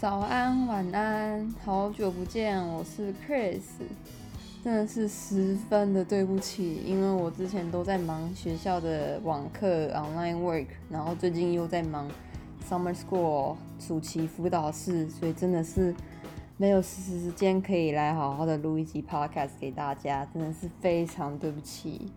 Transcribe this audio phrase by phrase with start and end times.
[0.00, 3.60] 早安，晚安，好久不见，我是 Chris，
[4.64, 12.10] 真的是十分的对不起，因为我之前都在忙学校的网课 online work，然后最近又在忙
[12.66, 15.94] summer school 暑期辅导室，所以真的是
[16.56, 22.10] 没有时间可以来好好的录一集 podcast 给大家，真的是非常对不起。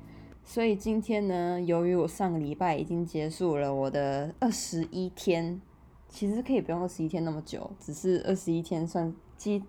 [0.45, 5.59] 所以今天呢，由于我上个礼拜已经结束了我的二十一天。
[6.13, 9.63] 其实可以不用二十一天那么久，只是二十一天算七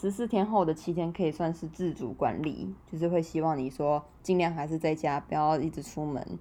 [0.00, 6.38] 十四天后的七天可以算是自主管理，就是会希望你说尽量还是在家，不要一直出门，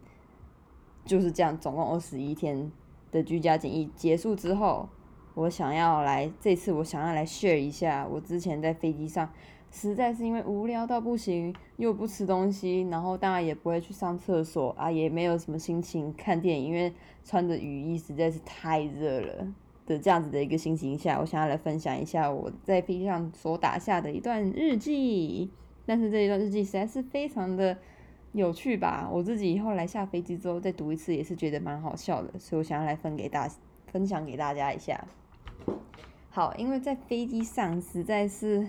[1.03, 1.57] 就是这样。
[1.57, 2.71] 总共二十一天
[3.11, 4.87] 的居家检疫结束之后，
[5.33, 9.27] 我想要来这次我想要来 share 一下我之前在飞机上。
[9.69, 16.91] 实在是因为无聊到不行，又不吃东西，然后当然也不会去上厕所啊，也没有什么心情看电影，因为
[17.23, 19.47] 穿着雨衣实在是太热了
[19.85, 25.51] 的这样子的一个心情下，我想要来分享一下我在飞机上所打下的一段日记。
[25.85, 27.77] 但是这一段日记实在是非常的
[28.31, 33.47] 有趣吧，我自己以后来下飞机之后再读一次，也是觉得蛮好笑的，所以我想要来分给大
[33.91, 35.05] 分享给大家一下。
[36.29, 38.67] 好，因为在飞机上实在是。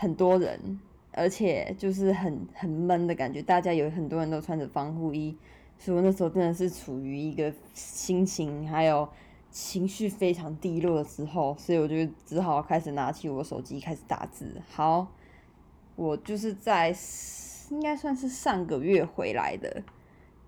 [0.00, 0.80] 很多人，
[1.12, 5.36] 而且就是很很闷的感觉，大家有很多人都穿着防护衣，
[5.78, 9.06] 所以那时候真的是处于一个心情还有
[9.50, 14.62] 情绪非常低落的时候，所以我就只好开始拿起我手机开始打字。
[14.70, 15.06] 好，
[15.96, 16.96] 我就是在
[17.68, 19.82] 应该算是上个月回来的，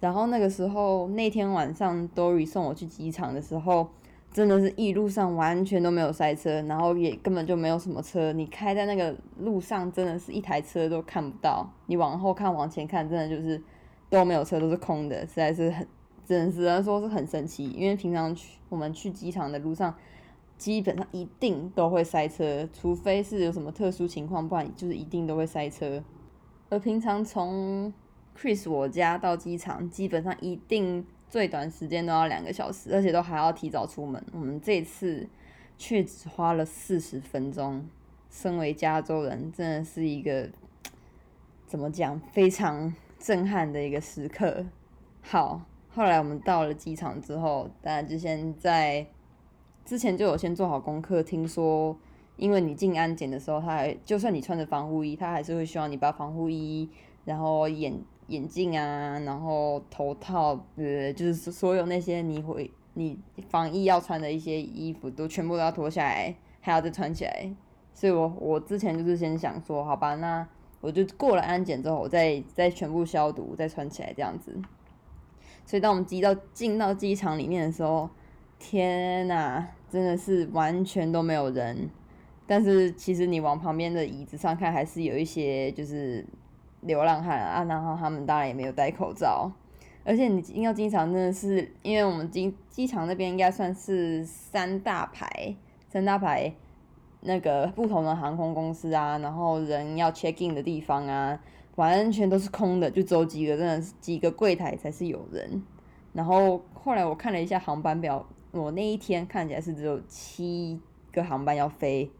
[0.01, 3.91] 然后那个时候那天晚上 Dory 送我去机场的时候。
[4.33, 8.33] 真的是一路上完全都没有塞车，然后也根本就没有什么车。
[8.33, 11.71] 你开在那个路上，真的是一台车都看不到。
[11.87, 13.63] 你往后看、往前看，真的就是
[14.09, 15.87] 都没有车，都是空的，实在是很，
[16.25, 17.69] 真的只能说是很神奇。
[17.69, 19.95] 因为平常去我们去机场的路上，
[20.57, 26.03] 基本上一定都会塞车，除非是有什么特殊情况，不然就是一定都会塞车。
[26.71, 27.93] 而平常从
[28.35, 31.05] Chris 我家到机场，基本上一定。
[31.33, 34.23] 最短时间都要两个小时，而且都还要提早出门。
[34.35, 35.27] 我们这次
[35.79, 37.89] 却只花了四十分钟。
[38.29, 40.51] 身为加州人，真的是一个
[41.67, 44.67] 怎么讲非常震撼的一个时刻。
[45.23, 45.63] 好，
[45.95, 49.07] 后来我们到了机场之后，当然就先在
[49.87, 51.23] 之前就有先做好功课。
[51.23, 51.97] 听说，
[52.37, 56.91] 因为你进安检的时候，他还就算你穿着防护衣，他还是会需要你把防护衣，
[57.25, 57.99] 然后眼。
[58.33, 63.19] 眼镜啊，然后头套，呃，就是所有那些你会你
[63.51, 67.55] 防疫要穿的一些衣服，都全部都要脱下来，还要再穿起来。
[67.93, 70.49] 所以我我之前就是先想说，好吧，那
[70.81, 74.57] 我就过了安检之后，我再再全部消毒，再穿起来这样子。
[75.67, 78.09] 所以当我们机到进到机场里面的时候，
[78.59, 81.91] 天呐，真的是完全都没有人。
[82.47, 86.25] 但是其实你往旁边的椅子上看，还是有一些就是。
[86.83, 89.51] 流浪汉啊，然后他们当然也没有戴口罩，
[90.05, 95.55] 而且你应该经常真的是，因为我们机机场那边应该算是三大排，
[95.89, 96.53] 三大排
[97.21, 101.39] 那个不同的航空公司啊，然后人要 check in 的地方啊，
[101.77, 105.63] 完全都是空的，就只有几个，真的是几个柜台才是有人。
[106.13, 110.81] 然后后来我看了一下航班表，我那一天看起来是只有七
[111.13, 112.11] 个航班要飞，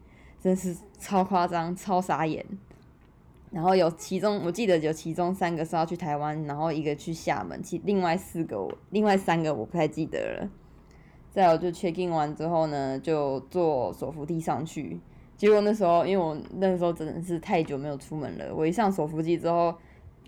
[0.41, 2.45] 真是超夸张，超傻眼。
[3.53, 10.49] 然后有其中，我记得有其中三个是要去台湾，然后一个去厦门，其另外四个，另外三个我不太记得了。
[11.31, 14.99] 再有就 check in 完之后呢，就坐手扶梯上去。
[15.37, 19.73] 结果那时候，因为我那时候真的是太久没有出门了，我一上手扶梯之后。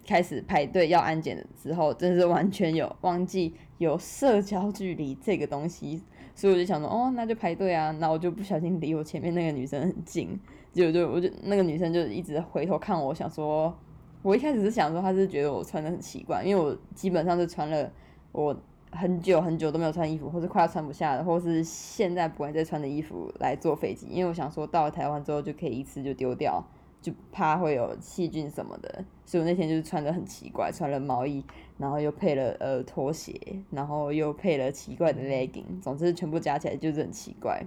[0.08, 6.00] 开始排队要安检的时候，真的是完全有忘记有社交距离这个东西，
[6.36, 7.90] 所以我就想说，哦，那就排队啊。
[7.94, 10.40] 那我就不小心离我前面那个女生很近，
[10.76, 13.76] 就就我就那个女生就一直回头看我，想说，
[14.22, 17.92] 我一开始是想说，她是觉得我穿的很奇怪，因为我基本上是穿了
[18.32, 18.56] 我
[18.92, 26.64] 很久很久都没有穿衣服，或是快要穿不下的，或是现在不会再穿的衣服来坐飞机，因为我想说到了台湾之后就可以一次就丢掉。
[27.02, 31.46] 就怕会有细菌什么的，所以我那天就是穿的很奇怪，穿了毛衣，
[31.78, 33.40] 然后又配了呃拖鞋，
[33.70, 37.64] 然后又配了奇怪的 legging，总之全部加起来就是很奇怪。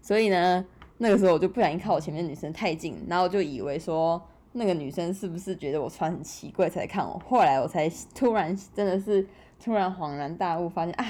[0.00, 0.64] 所以呢，
[1.02, 4.22] 那个时候我就不小心靠我前面女生太近，然后就以为说
[4.52, 9.26] 那个女生是不是觉得我穿很奇怪才看我，后来我才突然真的是
[9.60, 11.04] 突然恍然大悟，发现啊，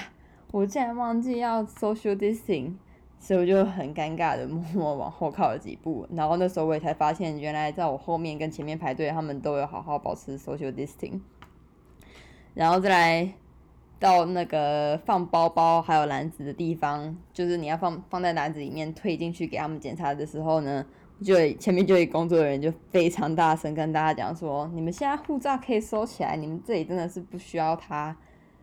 [0.51, 2.73] 我竟然忘记要 social distancing。
[3.21, 11.21] 所以我就很尴尬的默默往后靠了几步，然后那时候我也才发现，原来在我后面跟前面排队，他们都有好好保持 social distancing。
[12.53, 13.33] 然后再来
[14.03, 20.85] 到那个放包包还有篮子的地方，就是你要放放在篮子里面推进去给他们检查的时候呢，
[21.23, 28.17] 就前面就有工作人员就非常大声跟大家讲说：“你们现在护照可以收起来，你们这里真的是不需要它。”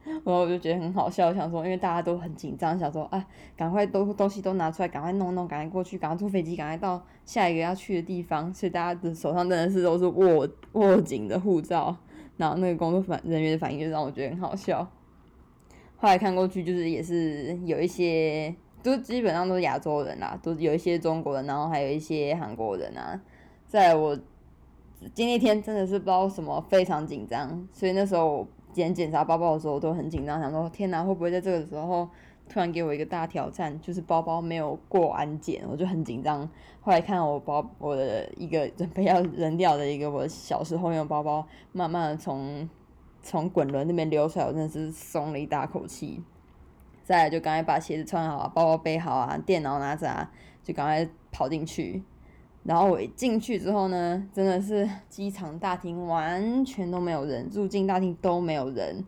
[0.06, 3.26] 然后我就觉得很好笑，想说，因为大家都很紧张，想说啊，
[3.56, 8.54] 赶快都东西都拿出来，赶快弄弄，赶快过去，赶快坐飞机，赶快到下一个要去的地方。
[8.54, 11.96] 所以大家的手上真的是都是握握紧的护照，
[12.38, 14.86] 然后那个工作反人员的反应就让我觉得很好笑。
[16.00, 23.22] 后来看过去，就是也是有一些，都基本上都是亚洲人啦，都有一些中国人，然后还有一些韩国人啊。
[23.68, 24.18] 在我
[25.14, 28.48] 今天一天真的是不知道什么非常紧张，所以那时候。
[28.72, 32.08] 检检查包包的时候我都很紧张，想说天哪，会不会在这个时候
[32.48, 36.48] 突然给我一个大挑战，就是包包没有过安检，我就很紧张。
[36.80, 42.70] 后来看我包，我的一个准备要扔掉的一个我小时候用包包，慢慢的从
[43.22, 46.22] 从滚轮那边流出来，我真的是松了一大口气。
[47.04, 50.32] 再来就赶快把鞋子穿好，包包背好啊，电脑拿着啊，
[50.64, 52.04] 就赶快跑进去。
[52.64, 59.04] 然后我一进去之后呢，真的是机场大厅完全都没有人，入境大厅都没有人，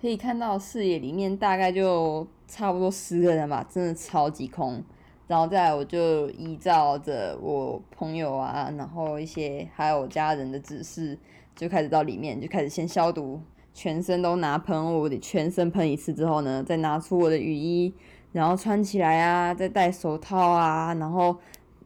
[0.00, 4.84] 可以看到视野里面大概就差不多十个人吧，真的超级空。
[5.26, 11.18] 然后再来我就依照着我朋友啊，然后一些还有我家人的指示，
[11.58, 13.38] 就开始到里面就开始先消毒，
[13.74, 17.92] 全身都拿喷雾，得全身喷一次之后呢，再拿出我的雨衣，
[18.32, 21.36] 然后穿起来啊，再戴手套啊，然后。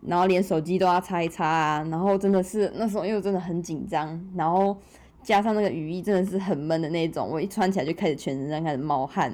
[0.04, 4.76] 然后连手机都要擦一擦啊，然后真的是那时候因为真的很紧张，然后
[5.22, 9.32] 加上那个雨衣真的是很闷的那种，我一穿起来就开始全身上开始冒汗。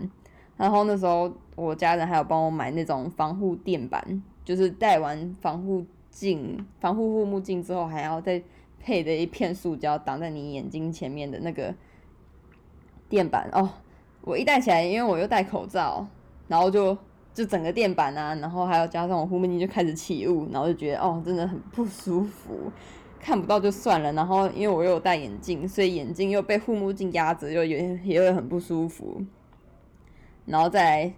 [0.59, 8.43] 然后那时候我家人还有帮我买那种防护垫板，就是戴完防护镜、防护护目镜之后，还要再
[8.81, 11.75] 配的一片塑胶挡在你眼睛前面的那个
[13.09, 13.71] 垫板哦。
[14.23, 16.07] 我一戴起来，因为我又戴口罩，
[16.47, 16.97] 然后就。
[17.35, 22.73] 就整个垫板啊，然后还要加上我护目镜就开始起雾，然后就觉得哦，真的很不舒服，
[23.21, 29.23] 看不到就算了，然后因为我又有戴眼镜，所以眼镜又被护目镜压着，又也也会很不舒服。
[30.47, 31.13] 然后再，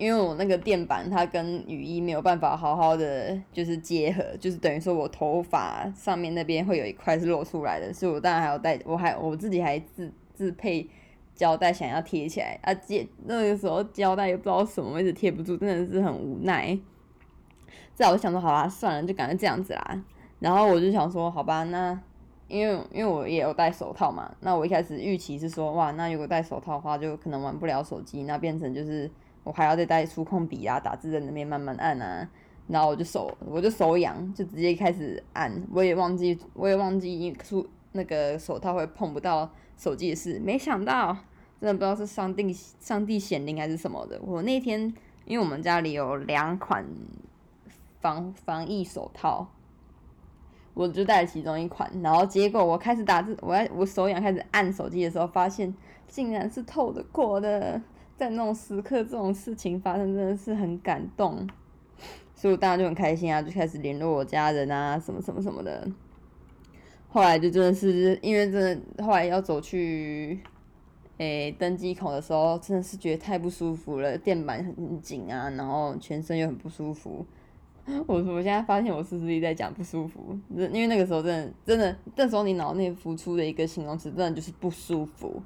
[0.00, 10.88] 因为我那个垫板它跟雨衣没有办法好好的就是结合，就是等于说我头发上面那边会有一块是露出来的，所以我当然还要戴，我还我自己还自自配。
[11.32, 16.78] 胶带想要贴起来啊，接那个时候胶带也不知道什么位置贴不住，真的是很无奈。
[17.94, 20.04] 在我想说，好啦，算了，就感觉这样子啦。
[20.38, 21.98] 然后我就想说，好吧，那
[22.46, 29.10] 因为因为我也有戴手套嘛，那我一开始预期是说，哇，那如果戴手套的话，就可能玩不了手机，那变成就是
[29.50, 32.28] 我还要再带触控笔啊，打字在那边慢慢按啊。
[32.68, 41.16] 然后我就手我就手痒，就直接开始按，我也忘记我也忘记出那个手套会碰不到手机的事，没想到。
[41.60, 44.20] 真的不知道是上帝上帝显灵还是什么的。
[44.22, 44.80] 我那天
[45.24, 46.86] 因为我们家里有两款
[48.00, 49.48] 防防疫手套，
[50.74, 51.90] 我就戴了其中一款。
[52.04, 55.74] 然后结果我开始打字，我我手痒开始按手机的时候，发现
[56.06, 57.82] 竟然是透得过的。
[58.20, 61.48] 在那种时刻，这种事情发生真的是很感动，
[62.34, 65.88] 所以我当然就很开心啊，就开始联络我家人啊，什么什么什么的。
[67.08, 70.38] 后来就真的是因为真的后来要走去。
[71.16, 77.26] 诶、登机口的时候真的是觉得太不舒服了，垫板很紧啊，然后全身又很不舒服。
[78.06, 80.38] 我我现在发现我是不是一直在讲不舒服？
[80.48, 85.42] 因为那个时候真的真的，那时候你脑内浮出的一个形容词，真的就是不舒服。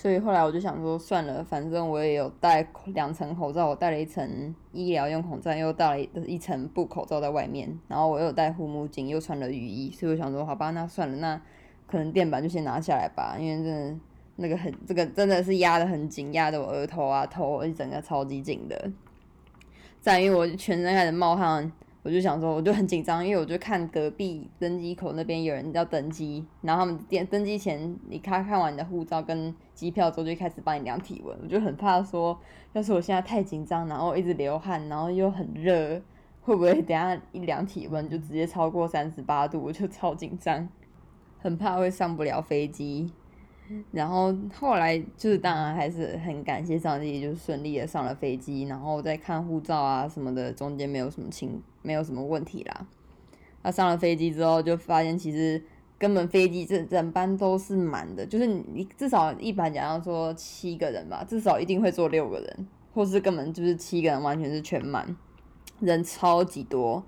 [0.00, 2.64] 所以后来我就想说，算了，反正我也有戴
[2.94, 11.42] 两层口罩，我戴了一层医疗用口罩，又戴了一层布口罩在外面，然后我又戴护目镜，又穿了雨衣，所以我想说，好吧，那算了，那
[11.88, 13.96] 可能垫板就先拿下来吧，因为真的。
[14.40, 18.92] 那个很，这个真的是压得很紧，压得我额头啊、头一整个超级紧的。
[20.00, 21.72] 再因为我全身开始冒汗，
[22.04, 32.38] 我就想说，我就很紧张，因为我就看隔壁登机口那边有人要登机，然后他们电登机前，你看看完你的护照跟机票之后，就开始帮你量体温，我就很怕说，
[32.72, 36.00] 要是我现在太紧张，然后一直流汗，然后又很热，
[36.40, 40.68] 会不会等下一量体温就直接超过三十八度，我就超紧张，
[41.38, 43.12] 很怕会上不了飞机。
[43.92, 52.86] 然后后来就是当然还是很感谢上帝，就是顺利的上了飞机，然后再看护照啊什么的，中间没有什么情，没有什么问题啦。
[53.62, 55.62] 那上了飞机之后，就发现其实
[55.98, 65.16] 根本飞机这整班都是满的，就是你至少一般讲要说七个人吧，至少一定会坐六个人，或是根本就是七个人完全是全满，
[65.80, 67.02] 人超级多。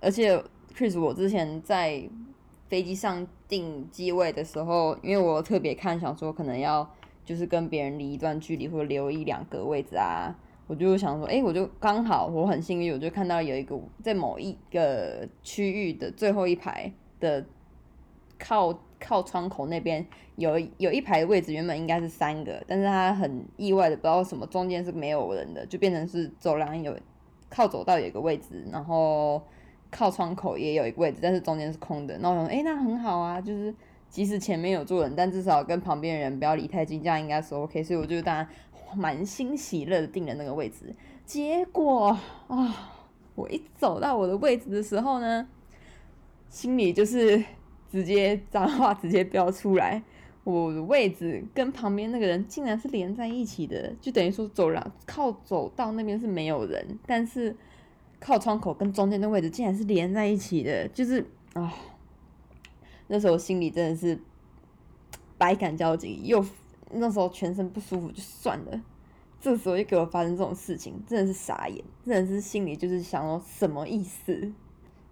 [0.00, 0.36] 而且
[0.76, 2.02] Chris 我之前在
[2.72, 6.90] 飞机上订机位的时候，因为我特别看，想说可能要
[7.22, 10.34] 就是跟别人离一段距离，或者留一两个位置啊。
[10.66, 17.44] 我就想说，哎、我就刚好我很幸运，我就看到有一个在某一个区域的最后一排的
[18.38, 26.98] 靠靠窗口那边有有一排的位置，原本应该是三个，但是他很意外的不知道什么中间是没有人的，就变成是走廊有
[27.50, 29.42] 靠走道有一个位置，然后
[29.92, 32.18] 靠窗口也有一个位置，但是中间是空的。
[32.18, 33.72] 那我想，哎、那很好啊，就是
[34.10, 37.84] 即使前面有坐人，但至少跟旁边的人不要离太近，这样应该是 OK。
[37.84, 38.48] 所以我就当然。
[38.94, 40.94] 满心喜乐的订了那个位置，
[41.24, 42.08] 结果
[42.46, 42.92] 啊，
[43.34, 45.48] 我一走到我的位置的时候呢，
[46.50, 47.42] 心里就是
[47.90, 50.02] 直接脏话直接飙出来。
[50.44, 57.56] 我的位置跟旁边那个人竟然是连在一起的，就等于说走廊靠走道那边是没有人，但是
[58.24, 61.74] 靠窗口跟中间的位置竟然是连在一起的，就是啊，
[63.08, 64.18] 那时候心里真的是
[65.36, 66.44] 百感交集，又。
[66.94, 68.82] 那时候全身不舒服就算了，
[69.40, 74.52] 这时候又给我发生这种事情，真的是傻眼，真的是心里就是想说什么意思？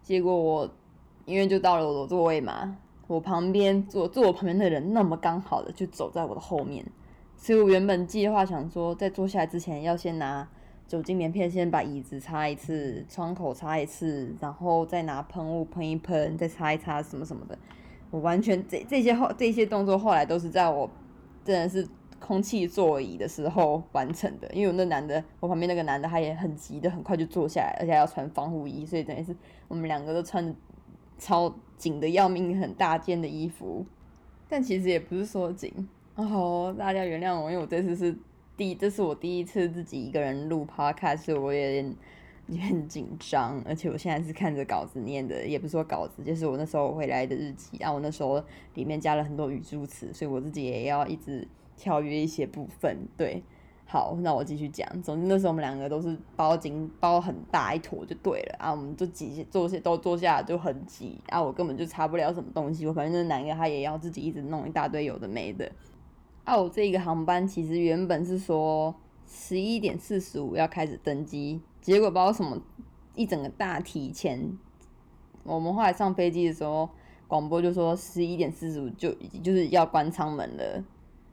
[0.02, 0.70] 结果我
[1.24, 2.76] 因为就到了我的座位嘛，
[3.06, 6.84] 我旁边坐坐我旁边的人那么刚好的就走在我的后面，
[7.34, 10.46] 所以我原本计划想说在坐下来之前要先拿
[10.90, 17.56] 酒精棉片先把椅子擦一次，窗口擦一次，然后再拿喷雾喷一喷，再擦一擦什么什么的。
[18.10, 20.90] 我完全这这些后这些动作后来都是在我。
[21.42, 29.34] 真的是空气座椅的时候完成的，因为我那男的，我旁边那个男的，他也很急的，很快就坐下来，而且还要穿防护衣，所以等于是
[29.68, 30.54] 我们两个都穿
[31.18, 33.86] 超紧的要命、很大件的衣服。
[34.50, 35.72] 但其实也不是说紧
[36.14, 38.14] 哦，大家原谅我，因为我这次是
[38.60, 47.90] 第，这是我第一次自己一个人录 podcast，所以我也有点紧张，而且我现在是看着稿子念的，也不是说稿子，就是我那时候回来的日记啊。
[47.90, 51.48] 我那时候里面加了很多语助词，所以我自己也要一直
[51.78, 52.98] 跳跃一些部分。
[53.16, 53.42] 对，
[53.86, 54.86] 好，那我继续讲。
[55.02, 62.86] 总之那时候我们两个都是包紧包很大一坨就对了啊，我们就挤坐些都坐下就很挤啊，我根本就擦不了什么东西。
[62.86, 65.72] 我反正那男的他也要自己一直弄一大堆有的没的。
[66.44, 68.94] 啊，我这个航班其实原本是说
[69.26, 71.60] 十一点四十五要开始登机。
[71.80, 72.60] 结果不知道什么，
[73.14, 74.58] 一整个大提前。
[75.44, 76.88] 我们后来上飞机的时候，
[77.26, 80.84] 广播就说十一点四十五就已经就是要关舱门了。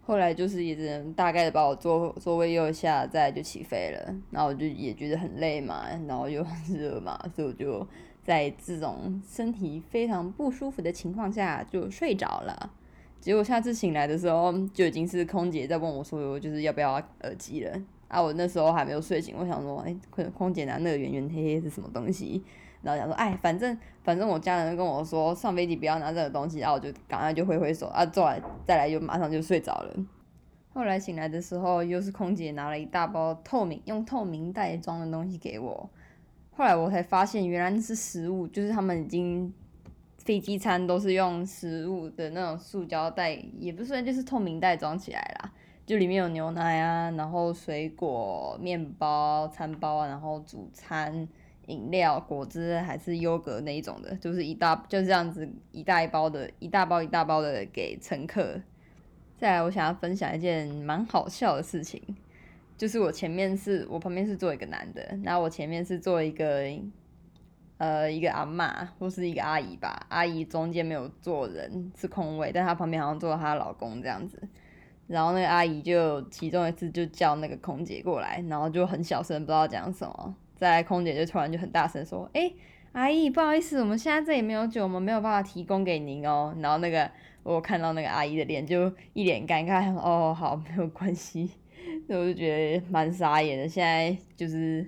[0.06, 4.16] 后来就是也只能大概的把我座座位右下，再就起飞了。
[4.32, 7.86] 然后我就也觉得很累嘛，然后又很热嘛，所以我就
[8.24, 12.72] 在这种身体非常不舒服的情况下就睡着了。
[13.20, 17.82] 结果下次醒来的时候，就已经是空姐在问我说，就是要不要耳机了。
[18.08, 22.42] 啊，我那时候还没有睡醒，我想说，哎、欸，可能空姐拿那个圆圆黑黑是什么东西？
[22.82, 29.94] 然后想说，哎，反正反正我家人跟我说上飞机不要拿这个东西，然后我就赶快就挥挥手，啊，坐来再来就马上就睡着了。
[30.74, 35.90] 后来醒来的时候，又是空姐拿了一大包透明用透明袋装的东西给我。
[36.56, 39.52] 后来我才发现，原来那是食物，就是他们已经
[40.28, 45.54] 飞机餐都是用食物的那种塑胶袋，也不算就是透明袋装起来啦。
[45.86, 51.26] 就里面有牛奶啊，然后水果、面包、餐包，然后主餐、
[51.68, 58.60] 饮料、果汁还是优格那一种的，就是一大就这样子一大一包的，一大包一大包的给乘客。
[59.38, 62.04] 再来，我想要分享一件蛮好笑的事情，
[62.78, 66.66] 就是我前面是我旁边是坐一个男的，然后我前面是坐一个
[67.78, 74.42] 呃一个阿嬷或是一个阿姨吧，阿姨中间没有坐人是空位，但她旁边好像坐了她老公这样子。
[75.08, 80.36] 然后那个阿姨就其中一次就叫那个空姐过来，然后就很小声，不知道讲什么。
[80.56, 82.52] 再来空姐就突然就很大声说：“哎，
[82.92, 87.10] 阿姨，不好意思，我们现在这里没有酒，我们没有办法提供给您哦。”然后那个
[87.44, 91.52] 我看到那个阿姨的脸就一脸尴尬，哦，好，没有关系。
[92.08, 93.70] 那我就觉得蛮傻眼的。
[93.70, 94.86] 现在就是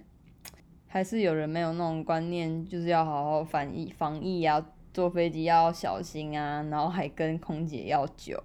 [0.91, 4.59] 还是有人没有那种观念，就是要好好防疫防疫啊，
[4.91, 8.41] 坐飞机要小心啊，然后还跟空姐要酒。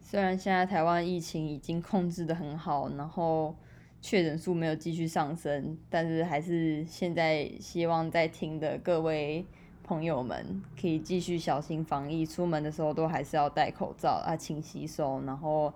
[0.00, 3.56] 虽然现在台湾疫情已经控制得很好，然后
[4.00, 9.44] 确诊数没有继续上升，但是还是现在希望在听的各位
[9.82, 15.74] 朋友们可以继续小心防疫，出门的时候都还是要戴口罩啊，勤洗手，然后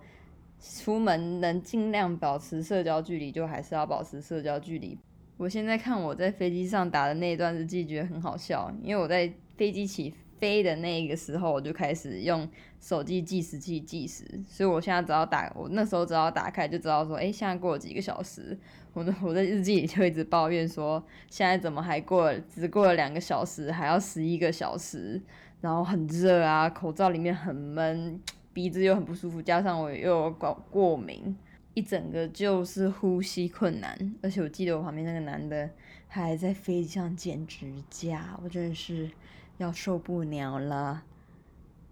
[0.61, 4.97] 出门能尽量保持社交距离就还是要保持社交距离。
[5.36, 12.48] 我现在看我在飞机上打的那一段日记，觉得很好笑，因为我在飞机起飞的那个时候，我就开始用
[12.80, 18.56] 手机计时器计时，所以我现在只要打，我那时候只要打开就知道说，哎，现在过了几个小时。
[18.92, 25.20] 我的我在日记里就一直抱怨说，现在怎么还过了，只过了两个小时，还要十一个小时，
[25.60, 28.20] 然后很热啊，口罩里面很闷，
[28.52, 31.36] 鼻子又很不舒服，加上我又有过过敏，
[31.75, 34.14] 一整个就是呼吸困难。
[34.23, 35.69] 而且我记得我旁边那个男的
[36.09, 39.11] 还在飞机上剪指甲，我真的是
[39.59, 41.02] 要受不了了。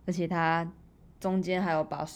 [0.06, 0.72] 而且他
[1.20, 2.06] 中间还有把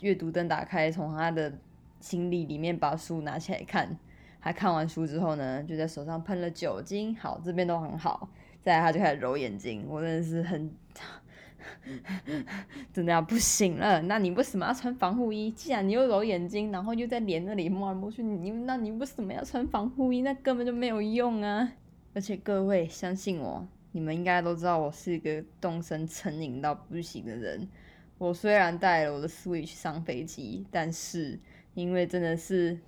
[0.00, 1.52] 阅读灯打开，从他的
[2.00, 3.98] 行李里面把书拿起来看。
[4.40, 7.14] 他看完书之后呢，就在手上喷了酒精。
[7.16, 8.28] 好，这边都很好。
[8.62, 9.84] 再来，他就开始揉眼睛。
[9.88, 10.70] 我真的是很，
[12.92, 14.00] 真的要不行了。
[14.02, 15.50] 那你为什么要穿防护衣？
[15.50, 20.22] 既然你又揉眼睛，然后又在脸那里摸来摸去，你那你为什么要穿防护衣？
[20.22, 21.72] 那根本就没有用啊！
[22.14, 27.68] 而且各位相信我，你们应该都知道我是一个动身成瘾到不行的人。
[28.18, 31.38] 我虽然带了我的 Switch 上飞机，但是
[31.74, 32.78] 因为真的是。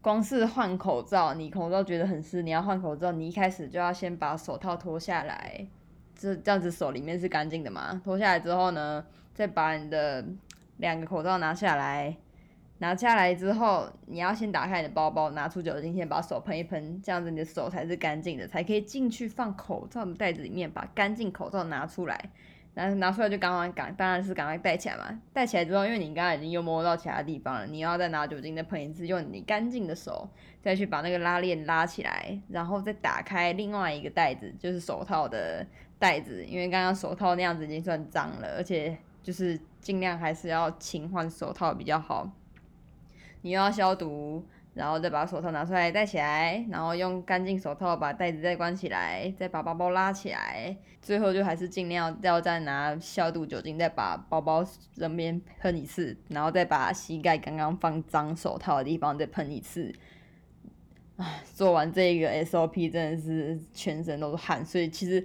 [0.00, 5.66] 光是换口罩，你口罩觉得很湿，你要换口罩，你一开始就要先把手套脱下来，
[6.14, 8.00] 这这样子手里面是干净的嘛？
[8.04, 10.24] 脱下来之后呢，再把你的
[10.78, 12.16] 两个口罩拿下来，
[12.78, 22.30] 拿下来之后，你要先打开你的包包，拿出酒精，先把手喷一喷，这样子你的手才是干净的，才可以进去放口罩的袋子里面，把干净口罩拿出来。
[22.76, 25.20] 拿拿出来就赶快赶，当然是赶快戴起来嘛。
[25.32, 30.28] 戴起来之后，因为你刚刚已经又摸到其他地方了，你要再拿酒精再喷一次，用你干净的手
[30.60, 35.64] 再去把那个拉链拉起来，然后再打开另外一个袋子，就是手套的
[35.98, 36.44] 袋子。
[36.44, 42.30] 因为刚刚手套那样子已经算脏了，而且就是尽量还是要勤换手套比较好。
[43.42, 44.44] 你又要消毒。
[44.74, 59.94] 然后再把手套拿出来戴起来，然后用干净手套把袋子再关起来，再把包包拉起来，最后就还是尽量要再拿消毒酒精再把包包这边喷一次，然后再把膝盖刚刚放脏手套的地方再喷一次。
[61.18, 65.24] 唉，做完这个 SOP 真的是全身都是汗，所以其实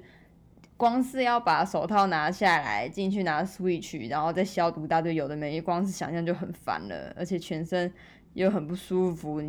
[0.80, 7.94] 光是要把手套拿下来进去拿 Switch，然后再消毒大堆有的没，光是想象就很烦了，而且全身。
[8.36, 9.42] 又很不舒服，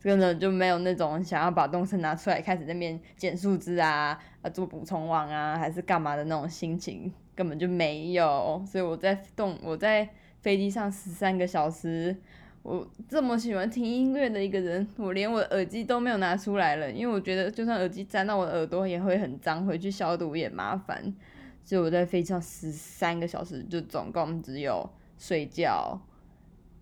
[0.00, 8.62] 真的就没有那种想要把动森拿出来开始那边捡树枝啊、啊做补充网啊，还是干嘛的那种心情，根本就没有。
[8.66, 10.06] 所以我在动，我在
[10.42, 12.14] 飞机上十三个小时，
[12.64, 21.14] 我这么喜欢听音乐的一个人，我连我的耳机都没有拿出来了，因为我觉得就算耳机粘到我的耳朵也会很脏，回去消毒也麻烦。
[21.62, 26.00] 所以我在飞机上十三个小时，就总共只有睡觉。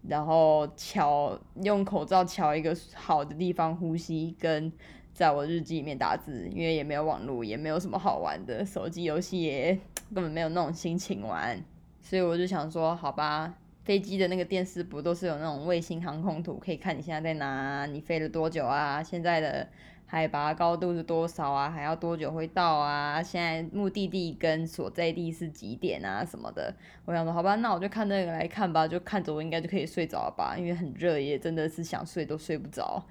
[0.08, 4.72] 然后瞧用口罩瞧一个好的地方呼吸，跟
[5.12, 9.78] 在我日记里面打字，因为也没有网络，也没有什么好玩的，手机游戏也
[10.14, 11.60] 根本没有那种心情玩，
[12.00, 19.68] 所以我就想说，好吧，飞机的那个电视不都是有那种卫星航空图，可以看你现在在哪，你飞了多久啊，现在的。
[20.04, 21.70] 海拔高度是多少啊？
[21.70, 23.22] 还要多久会到啊？
[23.22, 26.22] 现在目的地跟所在地是几点啊？
[26.22, 26.74] 什么的？
[27.06, 33.02] 我想说，好吧，那我就看那个来看吧，就看着我应该就可以睡着吧，因为很热，也真的是想睡都睡不着。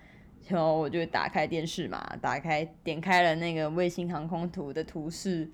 [0.47, 5.49] 然后我就打开电视嘛，打开点开了那个卫星航空图的图示，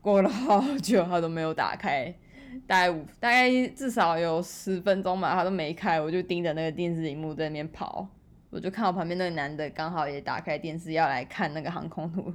[0.00, 2.14] 过了好久它都没有打开，
[2.66, 8.08] 大概五大概至少有十分钟吧，他都没开，我就盯着那个电视荧幕在那边跑。
[8.50, 12.32] 我就看我旁边那个男的刚好也打开电视要来看那个航空图，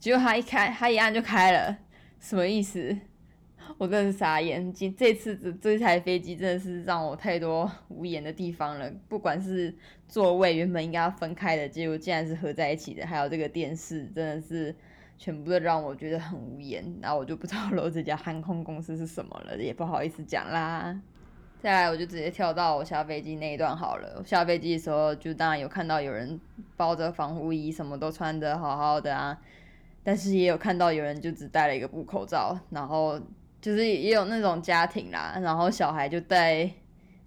[0.00, 1.78] 结果他一开，他一按就开了，
[2.18, 2.96] 什么意思？
[3.78, 4.72] 我真的是傻眼。
[4.72, 8.92] 这这次这这台飞机真的是让我太多无言的地方了。
[9.08, 9.72] 不管是
[10.08, 14.74] 座位原本应该要分开的，结果竟然是合在一起的，还有这个电视，真的是
[15.22, 16.84] 全部都让我觉得很无言。
[17.00, 21.00] 然后我就不知道 了这家航空公司是什么了，也不好意思讲啦。
[21.60, 24.20] 再来，我就直接跳到我下飞机那一段好了。
[24.26, 26.40] 下飞机的时候，就当然有看到有人
[26.76, 29.40] 包着防护衣，什么都穿得好好的啊。
[30.02, 33.16] 但是也有看到有人就只戴了一个布口罩，然后
[33.60, 36.68] 就是也有那种家庭啦，然后小孩就戴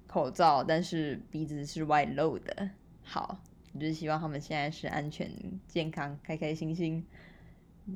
[0.06, 2.70] 口罩，但是鼻子是外露的。
[3.04, 3.40] 好，
[3.72, 5.32] 我就希望他们现在是安全、
[5.66, 7.06] 健康、开开心心。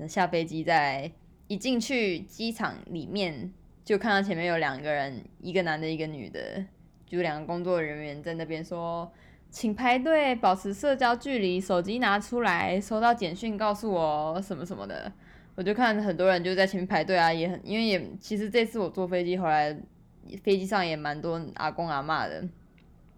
[0.08, 1.12] 下飞机再
[1.48, 3.52] 一进去机场里面。
[3.86, 6.64] 就看到前面有两个人，一个男的，一个女的，
[7.08, 9.12] 就两个工作人员在那边说，
[9.50, 15.12] 请排队，保持社交距离，手机拿出来，收到简讯告诉我什么什么的。
[15.56, 19.76] 我就看很多人就在前面排队啊，也很，因为也其实这次我坐飞机回来，
[20.44, 22.48] 飞机上也蛮多阿公阿嬷的，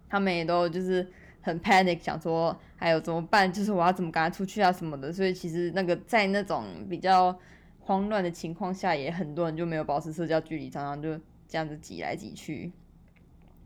[0.07, 1.05] 他们也都就是
[1.41, 5.12] 很 panic，想说还有怎么办，就是我要怎么赶他出去啊什么的。
[5.12, 7.38] 所以其实那个在那种比较。
[7.84, 12.71] 慌乱的情况下，也很多人就没有保持社交距离，常常就这样子挤来挤去。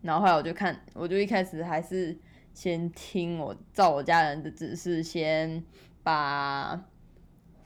[0.02, 2.18] 然后后来我就看，我就一开始还是
[2.54, 5.62] 先听我照我家人的指示，先
[6.02, 6.82] 把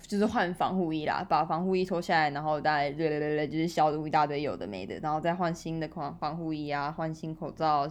[0.01, 7.87] 就是换防护衣啦，把防护衣脱下来，然后再对对对对，就是消毒一大堆有的没的，然后再换新的防防护衣啊，换新口罩、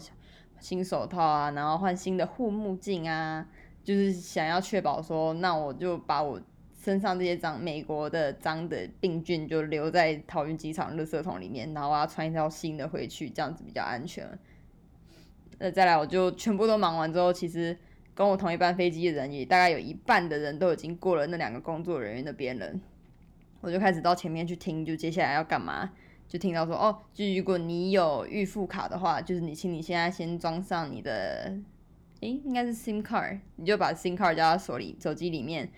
[0.61, 3.47] 新手套啊，然后换新的护目镜啊，
[3.83, 6.41] 就是想要确保说，那我就把我
[6.79, 14.27] 身上这些脏美国的脏的病菌就留在桃园机场垃圾桶里面，然后我要穿一条新的回去，这样子比较安全。
[15.59, 17.77] 那再来，我就全部都忙完之后，其实。
[18.15, 22.69] 跟我同一班飞机的人也大概有一半的人都已经过了那两个工作人员那边了，
[23.61, 25.93] 我就开始到前面去听，就接下来要干嘛？
[26.29, 31.59] 就听到说哦，就如果你有预付卡的话，就是你请你现在先装上你的，
[32.21, 35.69] 诶，应该是 SIM card，你就把 SIM card 交到手里手机里面，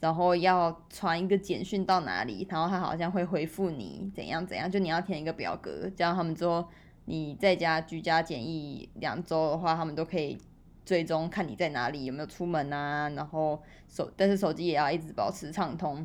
[0.00, 6.68] 然后要传一个简讯到哪里，然后他好像会回复你怎样怎样，就你要填一个表格，这样他们说
[7.04, 10.36] 你在家居家检疫两周的话，他们都可以。
[10.82, 13.08] 最终看你在哪里，有没有出门啊？
[13.10, 16.04] 然后手，但是手机也要一直保持畅通。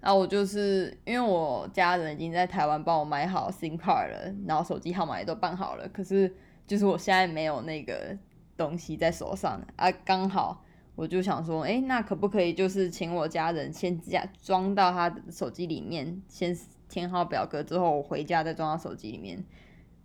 [0.00, 6.32] 然后我就是因为我家人已经在台湾帮我买好 SIM 卡了，然后手机号码也都办好了，可是
[6.66, 8.16] 就是我现在没有那个
[8.56, 9.90] 东西在手上啊。
[10.04, 16.56] 刚好我就想说，哎，那可不可以就是请我家人先加装到他的手机里面，先
[16.88, 19.44] 填好表格之后，我回家再装到手机里面。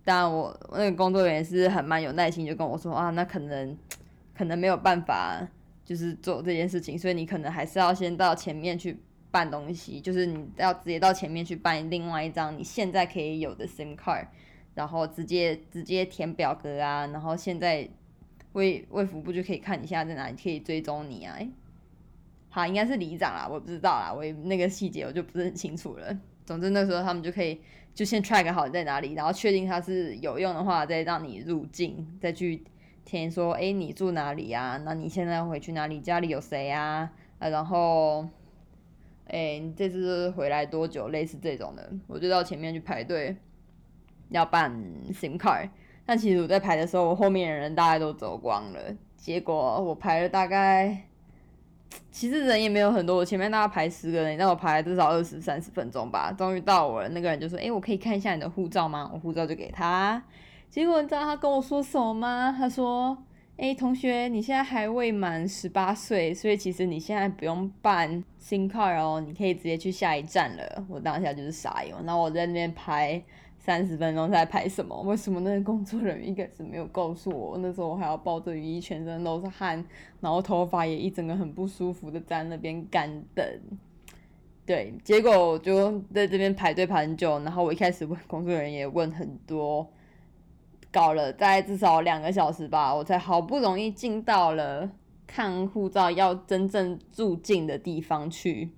[0.03, 3.77] 当然，我那个工作人员是很蛮有耐心，就跟我说啊，那可能
[4.35, 5.47] 可能没有办法，
[5.85, 8.99] 就是做这件事情，所以你可能还是要先到前面去
[9.33, 14.27] 办东西，就是你要直接到前面去办另外一张你现在可以有的 SIM card，
[14.75, 17.89] 然后直接直接填表格啊，然后现在
[18.53, 21.35] 卫卫福部就可以看你现在在哪里，可以追踪你啊，
[22.49, 26.15] 好，应该是里长啦，我不知道啦，我那个细节我就不是很清楚了。
[26.45, 27.59] 总之那时候他们就可以。
[27.95, 32.63] 就先 track 好你在哪里，然后确定它是有用的话，再让你入境，再去
[33.05, 34.81] 填说，哎、你住哪里啊？
[34.83, 36.01] 那你现在回去哪里？
[36.01, 37.11] 家里有谁啊？
[37.37, 38.27] 啊，然后，
[39.27, 41.07] 哎、你这次回来多久？
[41.07, 43.35] 类似这种的，我就到前面去排队，
[44.29, 44.71] 要办
[45.09, 45.69] SIM card。
[46.05, 48.79] 但其实我在排的时候，我后面的人大概都走光了，
[49.15, 51.03] 结果我排了大概。
[52.09, 56.31] 其实人也没有很多，我前面大概排十个人，但我排了至少二十三十分钟吧。
[56.35, 60.21] 终于到我了，那个人就说：“哎、我可以看一下你的护照吗？”我护照就给他。
[60.71, 62.55] 结果你知道他跟我说什么吗？
[62.57, 63.15] 他说
[63.57, 73.23] ：“哎、同学，你现在还未满十八岁，所以其实你现在不用办 SIM card 哦，你可以直接去下一站了。”我当下就是傻眼，然后我在那边排。
[73.65, 74.93] 三十分钟在排什么？
[75.03, 77.57] 为什么那个工作人员一开始没有告诉我？
[77.59, 79.81] 那时候我还要抱着雨衣，全身都是汗，
[80.19, 83.45] 然后头发也一整个很不舒服的在那边干等。
[84.65, 89.89] 对，结果我就在这边排队排很久，然后我一开始问工作人员也问很多，
[90.93, 94.87] 搞了大概至少两个小时吧，我才好不容易进到了
[95.25, 98.69] 看护照要真正入境的地方去。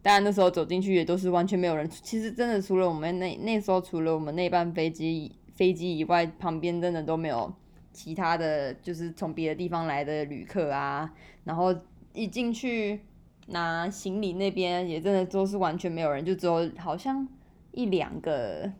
[0.00, 1.90] 当然那时候走进去也都是完全没有人。
[1.90, 7.52] 其实真的除了我们那那时候除了我们那班飞机飞机以外，旁边真的都没有
[7.92, 11.12] 其他的就是从别的地方来的旅客啊。
[11.42, 11.74] 然后
[12.12, 13.00] 一进去
[13.48, 17.26] 拿行李那边也真的都是完全没有人，就只有好像
[17.72, 18.70] 一两个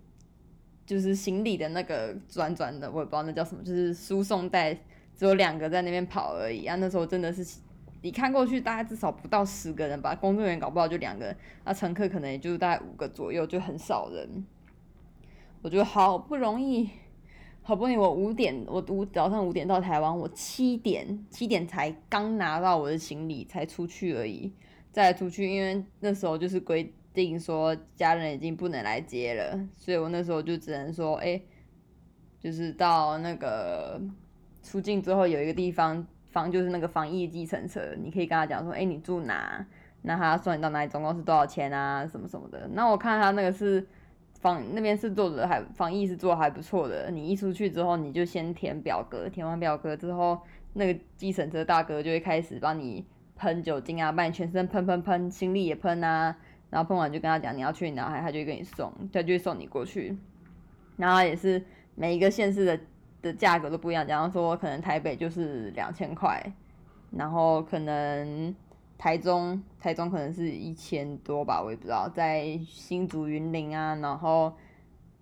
[0.89, 4.73] 就是行李的那个转转的，我也不知道那叫什么，就是输送带，
[5.15, 6.75] 只有两个在那边跑而已啊。
[6.77, 7.61] 那时候真的是。
[8.01, 14.47] 你看过去大概至少不到十个人吧，工作人员搞不好就两个，那乘客可能也就大概五个左右，就很少人。
[15.63, 16.89] 我觉得好不容易，
[17.61, 24.53] 好不容易我五点，我五早上五点到台湾，我七点七点才刚拿到我的行李才出去而已，
[24.93, 31.41] 再出去，因为那时候就是规定说家人已经不能来接了，所以我那时候就只能说，哎、
[32.39, 34.01] 就是到那个
[34.63, 36.07] 出境之后有一个地方。
[36.31, 39.67] 防就是那个防疫计程车，你可以跟他讲说，哎、你住哪？
[40.03, 40.89] 那他送你到哪里？
[40.89, 42.07] 总共是多少钱啊？
[42.07, 42.69] 什么什么的。
[42.75, 43.85] 那我看他那个是
[44.39, 47.11] 防那边是做的还防疫是做还不错的。
[47.11, 50.39] 你一出去之后，你就先填表格，填完表格之后，
[50.75, 56.37] 那个计程车大哥就会开始帮你喷酒精啊，把你全身喷喷喷，行李也喷啊。
[56.71, 60.17] 然后碰完就跟他讲你要去哪，他就给你送，他就送你过去。
[60.97, 62.81] 然后也是每一个县市的。
[63.21, 66.41] 的价格都不一样，假如说可能台北就是两千块，
[67.11, 68.55] 然后可能
[68.97, 72.09] 台中台中可能是一千多吧，我也不知道。
[72.09, 74.53] 在新竹云林啊，然后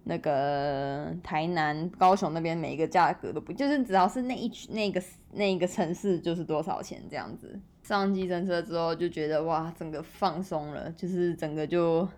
[0.04, 7.59] 那个台南高雄那边每一个价格都不，就是只要是那一那个那一个城市就是多少钱这样子。
[7.87, 12.09] 上计程车之后就觉得哇，整个放松了，就是整个就。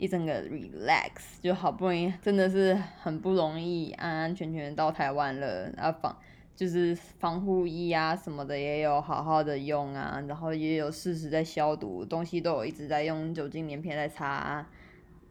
[0.00, 1.10] 一整个 relax
[1.42, 6.16] 就好不容易，真的是很不容易安安全全到台湾了，然后防
[6.54, 14.70] 就是防护衣啊什么的也有好好的用啊，然后也有适时在消毒，东西都有一直在用酒精棉片在擦啊。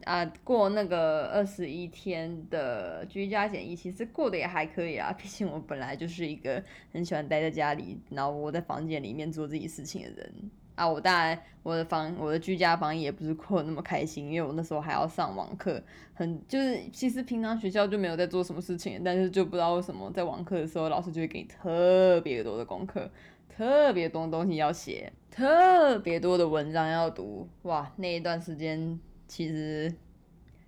[0.04, 5.12] 啊，过那个二十一天的居家检疫，其实过得也还可以啊。
[5.18, 10.32] 毕竟我本来就是一个很喜欢待在家里，然后我在房间里面做自己事情的人
[10.76, 10.88] 啊。
[10.88, 15.82] 我当然我的房，我的居家防疫也不是过得那么开心，因为我那时候还要上网课，
[16.14, 23.10] 很就是其实平常学校就没有在做什么事情，但是就不知道为什么在网课的时候，老师就会给你特别多的功课，
[23.48, 27.48] 特别多东西要写，特别多的文章要读。
[27.62, 28.98] 哇，那一段时间。
[29.28, 29.94] 其实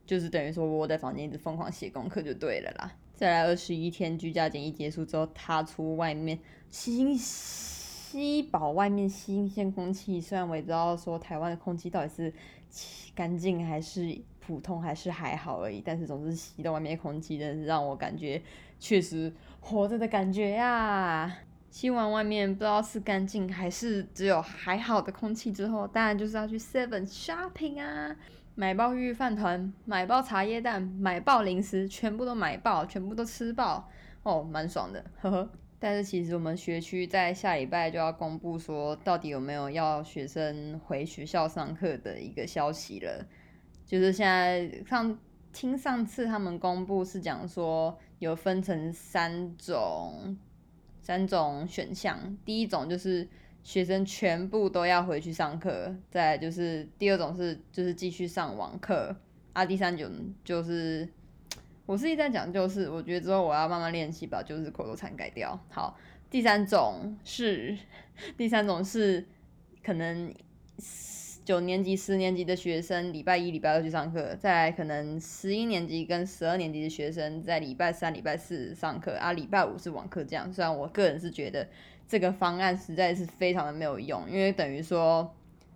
[0.07, 2.93] 就是等于说窝在房间一直疯狂写功课就对了啦。
[3.17, 10.21] 再来二十一天居家检疫结束之后，踏出外面吸吸饱外面新鲜空气。
[10.21, 12.33] 虽然我也知道说台湾的空气到底是
[13.15, 18.41] 干净还是普通还是还好而已，但是总是吸到外面的空气，真是让我感觉
[18.79, 21.31] 确实活着的感觉呀。
[21.71, 28.17] 吸完外面不知道是干净还是只有还好的空气之后，当然就是要去 Seven Shopping 啊。
[28.61, 33.89] 买包玉饭团，买包茶叶蛋，买爆零食，全部都买爆，全部都吃爆，
[34.23, 35.51] 哦，蛮爽的，呵呵。
[35.79, 43.27] 但是其实我们学区在下礼拜就要公布说，到底有没有要学生回学校上课的一个消息了。
[43.87, 45.19] 就是现在上
[45.55, 50.37] 听上次他们公布是讲说有分成三种
[51.01, 53.27] 三种选项，第一种就是。
[53.63, 59.15] 学生全部都要回去上课，再就是第二种是就是继续上网课
[59.53, 60.11] 啊，第三种
[60.43, 61.07] 就是
[61.85, 65.59] 我是一直在讲，就是我觉得之后我要慢慢练习把就是口头禅改掉。
[65.69, 65.99] 好，
[66.31, 67.77] 第三种是
[68.37, 69.27] 第三种是
[69.85, 70.35] 可能
[71.45, 80.51] 九年级、十年级的学生礼拜一、礼拜二去上课，再来可能十一年级跟十二年级的学生在礼拜三、礼拜四上课啊，礼拜五是网课这样。
[80.51, 81.69] 虽然我个人是觉得。
[82.11, 85.33] 这个方案实在是非常的没有用，因为等于说，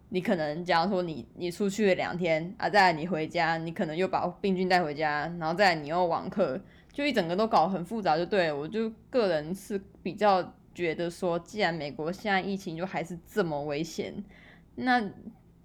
[0.09, 6.61] 你可能假如说你你出去了两天啊，再来你回家，你可能又把病菌带回家，然后再你又网课，
[6.93, 8.53] 就一整个都搞很复杂，就对。
[8.53, 14.13] 我就个人是比较觉得说，既然美国现在疫情就还是这么危险，
[14.75, 15.09] 那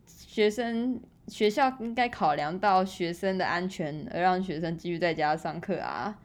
[0.05, 6.19] 学生学校应该考量到学生的安全，而让学生继续在家上课啊。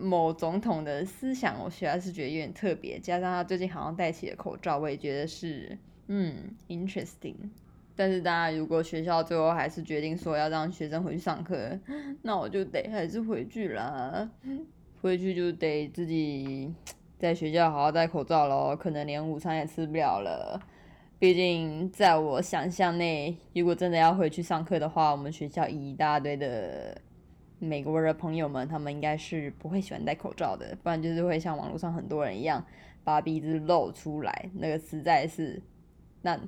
[0.00, 5.76] 某总统的思想，我实在是觉得有点特别，加上他最近好像戴起了口罩，我也觉得是
[6.08, 7.34] 嗯 interesting。
[7.94, 11.78] 但是当然，如果学校最后还是决定说要让学生回去上课，
[12.22, 14.30] 那我就得还是回去啦。
[15.02, 16.72] 回去就得自己
[17.18, 20.58] 在学校好好戴口罩喽，可能连午餐也吃不了了。
[21.18, 26.96] 毕竟在我想象内，如果真的要回去上课的话，我们学校一大堆的。
[27.60, 32.64] 美国的朋友们，他们应该是不会喜欢戴口罩的，不然就是会像网络上很多人一样，
[33.04, 35.60] 把鼻子露出来，那个实在是，
[36.22, 36.40] 那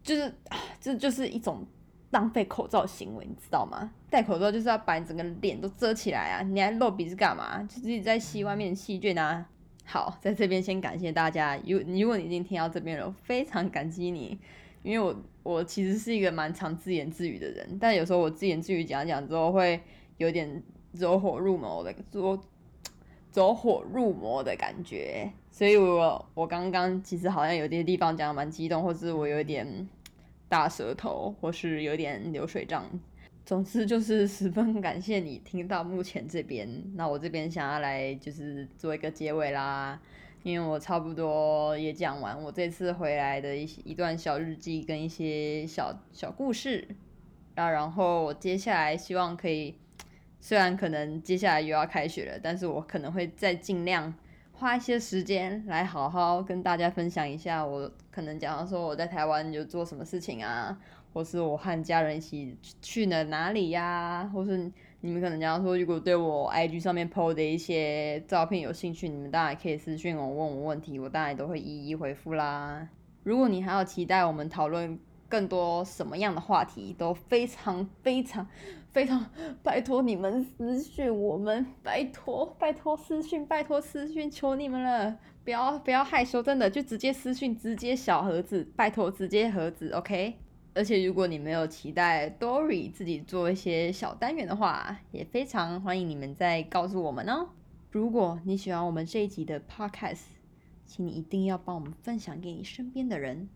[0.00, 0.32] 就是
[0.80, 1.66] 这就是一种
[2.12, 3.90] 浪费口罩行为，你知道吗？
[4.08, 7.60] 戴口罩就是要把你整个脸都遮起来啊，你还露鼻子干嘛？
[7.64, 9.44] 就自己在吸外面的细菌啊。
[9.84, 14.38] 好，在这边先感谢大家，如如果你已经听到这边了，非常感激你，
[14.84, 19.80] 因为我我其实是一个蛮常自言自语的人，但有时候我自言自语讲讲之后会。
[20.18, 20.62] 有点
[20.94, 22.38] 走火入魔的走
[23.30, 29.88] 走火入魔的感觉，所以我我刚刚其实好像有些地方讲的蛮激动，或是我有点
[30.48, 32.88] 大舌头，或是有点流水账。
[33.44, 40.00] 总之就是 十分感谢你听到目前这边，那我这边想要来就是做一个结尾啦，
[40.44, 46.86] 因为我差不多也讲完我这次回来的一一段小日记跟一些小小故事，
[47.56, 49.74] 啊，然后我接下来希望可以。
[50.44, 54.12] 虽然可能接下来又要开学了，但是我可能会再尽量
[54.52, 60.78] 花一些时间来好好跟大家分享一下，我可能讲说我在台湾有做什么事情啊，
[61.14, 72.86] 或是我和家人一起去了哪里呀、或是你们可能讲说如果对我 IG 上面 PO 的一些照片有兴趣，你们当然可以私讯我问我问题，我当然都会一一回复啦。
[73.22, 78.46] 如果你还有期待我们讨论更多什么样的话题，都非常非常。
[78.94, 79.28] 非常
[79.60, 90.34] 拜托你们私讯我们，拜托拜托私讯，拜托私讯，求你们了，不要不要害羞，真的就直接私讯，直接小盒子，拜托直接盒子，OK。
[90.74, 97.48] 而且如果你没有期待 Dory 自己做一些小单元的话，也非常欢迎你们再告诉我们哦。
[97.90, 100.26] 如果你喜欢我们这一集的 Podcast，
[100.86, 103.48] 请你一定要帮我们分享给你身边的人，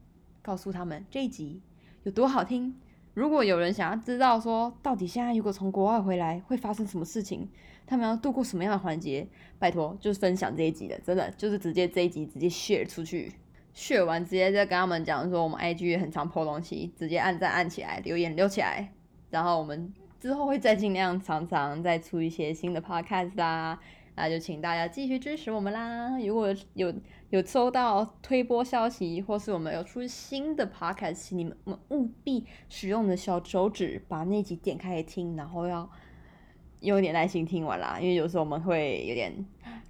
[0.42, 1.62] 告诉他们这一集
[2.02, 2.74] 有多好听。
[3.18, 7.48] 如果有人想要知道说，到底现在如果从国外回来会发生什么事情，
[7.84, 9.26] 他们要度过什么样的环节，
[9.58, 13.32] 拜托就是分享这一集的，真的就是直接这一集直接 share 出去
[13.74, 18.92] ，share 完直接再跟他们讲说，我们 IG 也很常破东西，直接按赞按起来，留言留起来，
[19.30, 23.80] 然后我们之后会再尽量常常再出一些新的 podcast 啦。
[24.14, 26.18] 那就请大家继续支持我们啦！
[26.18, 26.92] 如果有
[27.30, 31.54] 有收到推播消息，或是我们有出新的 podcast，请你们
[31.90, 35.88] 务必使用的小手指把那集点开来听，然后要
[36.80, 39.44] 有点耐心听完啦，因为有时候我们会有点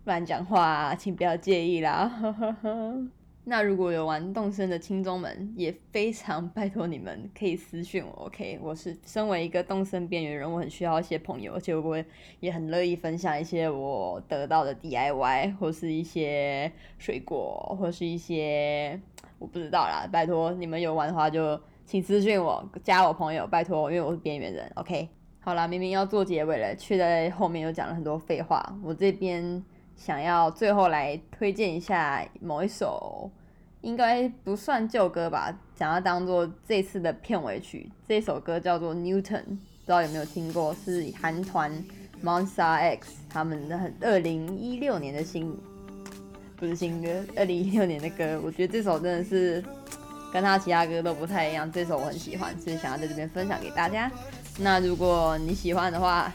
[0.04, 2.08] 乱讲话，请不要介意啦。
[2.08, 3.08] 呵呵呵
[3.50, 8.58] 那如果有玩动森的听众们，也非常拜托你们可以私讯我，OK？
[8.62, 12.04] 我是身为一个动森边缘人，我很需要一些朋友，而且我
[12.40, 19.00] 也很乐意分享一些我得到的 DIY，或是一些水果，或是一些
[19.38, 20.06] 我不知道啦。
[20.12, 25.08] 拜托你们有玩的话，就请私讯我，加我朋友，拜托，因为我是边缘人，OK？
[25.40, 29.64] 好啦，明明要做结尾了，却在后面又讲了很多废话，我这边。
[29.96, 33.28] 想要最后来推荐一下某一首，
[33.80, 37.90] 应该不算旧歌吧，想要当做这次的片尾曲。
[38.06, 39.54] 这首歌叫做《Newton》，不
[39.86, 40.74] 知道有没有听过？
[40.84, 41.72] 是韩团
[42.22, 45.56] Monsta X 他们的很二零一六年的新，
[46.56, 48.40] 不是新歌，二零一六年的歌。
[48.44, 49.62] 我觉得这首真的是
[50.32, 54.10] 跟他其他歌都不太一样，这首我很喜欢，所以想要在这边分享给大家。
[54.58, 56.32] 那如果你喜欢的话，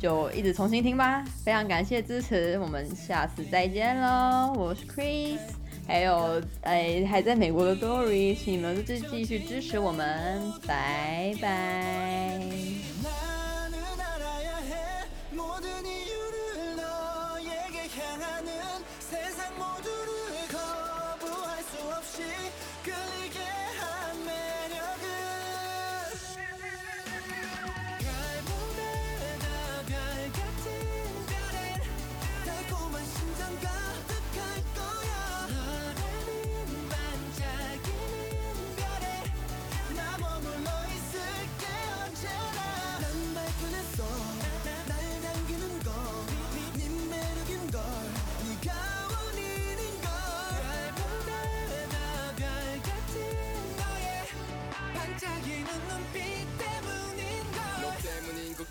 [0.00, 4.52] 就一直重新听吧，非常感谢支持，我们下次再见喽！
[4.56, 5.38] 我是 Chris，
[5.86, 12.93] 还有哎还在美国的 Dory，请你们继继续支持我们，拜拜。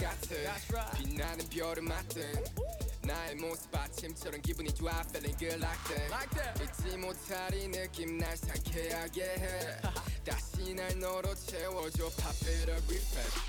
[0.03, 0.37] 같은
[0.97, 2.43] 빛나는 별을 맞든
[3.03, 6.63] 나의 모습 아침처럼 기분이 좋아 Feeling good like that, like that.
[6.63, 9.81] 잊지 못할 이 느낌 날 상쾌하게 해.
[10.25, 12.09] 다시 날 너로 채워줘.
[12.17, 13.42] Pop it up refresh.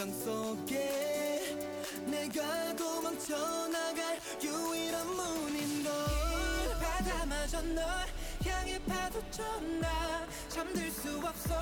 [0.00, 1.58] 세상 속에
[2.06, 5.92] 내가 도망쳐 나갈 유일한 문인 걸
[6.80, 7.84] 바다마저 널
[8.46, 9.42] 향해 파도쳐
[9.78, 11.54] 나 잠들 수 없어.